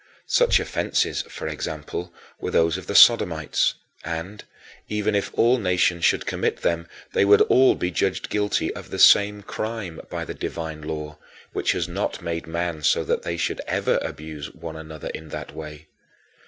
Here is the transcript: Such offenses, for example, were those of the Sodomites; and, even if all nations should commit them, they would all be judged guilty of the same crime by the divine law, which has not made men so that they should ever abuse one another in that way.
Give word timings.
Such 0.31 0.59
offenses, 0.59 1.21
for 1.29 1.47
example, 1.47 2.11
were 2.39 2.49
those 2.49 2.75
of 2.75 2.87
the 2.87 2.95
Sodomites; 2.95 3.75
and, 4.03 4.43
even 4.89 5.13
if 5.13 5.29
all 5.35 5.59
nations 5.59 6.05
should 6.05 6.25
commit 6.25 6.63
them, 6.63 6.87
they 7.13 7.23
would 7.23 7.41
all 7.41 7.75
be 7.75 7.91
judged 7.91 8.29
guilty 8.29 8.73
of 8.73 8.89
the 8.89 8.97
same 8.97 9.43
crime 9.43 10.01
by 10.09 10.25
the 10.25 10.33
divine 10.33 10.81
law, 10.81 11.19
which 11.53 11.73
has 11.73 11.87
not 11.87 12.19
made 12.19 12.47
men 12.47 12.81
so 12.81 13.03
that 13.03 13.21
they 13.21 13.37
should 13.37 13.61
ever 13.67 13.99
abuse 14.01 14.51
one 14.51 14.75
another 14.75 15.09
in 15.09 15.29
that 15.29 15.53
way. 15.53 15.85